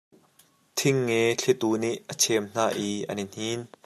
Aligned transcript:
Thing 0.77 0.95
nge 1.07 1.19
thlitu 1.39 1.69
nih 1.81 2.01
a 2.11 2.13
chem 2.21 2.43
hna 2.53 2.65
i 2.87 2.89
an 3.09 3.21
i 3.23 3.25
hnin. 3.33 3.61